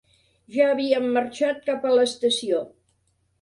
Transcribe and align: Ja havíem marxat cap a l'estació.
Ja 0.53 0.69
havíem 0.69 1.05
marxat 1.17 1.61
cap 1.67 1.85
a 1.91 1.93
l'estació. 1.99 2.65